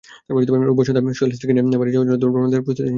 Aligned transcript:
রোববার 0.33 0.85
সন্ধ্যায় 0.87 1.15
সুহেল 1.17 1.31
স্ত্রীকে 1.35 1.53
নিয়ে 1.55 1.79
বাড়ি 1.81 1.91
যাওয়ার 1.93 2.07
জন্য 2.09 2.21
রওনা 2.33 2.49
দেওয়ার 2.51 2.65
প্রস্তুতি 2.65 2.81
নিচ্ছিলেন। 2.81 2.89